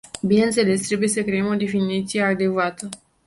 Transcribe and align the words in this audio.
Bineînțeles, 0.23 0.87
trebuie 0.87 1.07
să 1.07 1.23
creăm 1.23 1.45
o 1.47 1.55
definiție 1.55 2.21
adecvată. 2.21 2.89